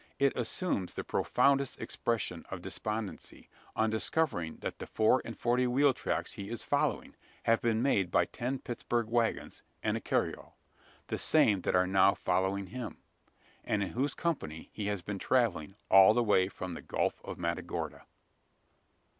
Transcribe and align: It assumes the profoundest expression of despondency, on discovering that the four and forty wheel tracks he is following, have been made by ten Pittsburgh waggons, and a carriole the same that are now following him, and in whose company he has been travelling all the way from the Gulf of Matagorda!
It 0.17 0.35
assumes 0.35 0.95
the 0.95 1.03
profoundest 1.03 1.79
expression 1.79 2.43
of 2.49 2.63
despondency, 2.63 3.49
on 3.75 3.91
discovering 3.91 4.57
that 4.61 4.79
the 4.79 4.87
four 4.87 5.21
and 5.23 5.37
forty 5.37 5.67
wheel 5.67 5.93
tracks 5.93 6.33
he 6.33 6.49
is 6.49 6.63
following, 6.63 7.15
have 7.43 7.61
been 7.61 7.83
made 7.83 8.09
by 8.09 8.25
ten 8.25 8.57
Pittsburgh 8.57 9.07
waggons, 9.09 9.61
and 9.83 9.95
a 9.95 10.01
carriole 10.01 10.55
the 11.05 11.19
same 11.19 11.61
that 11.61 11.75
are 11.75 11.85
now 11.85 12.15
following 12.15 12.65
him, 12.73 12.97
and 13.63 13.83
in 13.83 13.89
whose 13.89 14.15
company 14.15 14.71
he 14.73 14.87
has 14.87 15.03
been 15.03 15.19
travelling 15.19 15.75
all 15.91 16.15
the 16.15 16.23
way 16.23 16.47
from 16.47 16.73
the 16.73 16.81
Gulf 16.81 17.21
of 17.23 17.37
Matagorda! 17.37 18.07